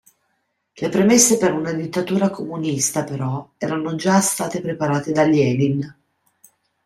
[0.81, 5.95] Le premesse per una dittatura comunista però erano già state preparate da Lenin.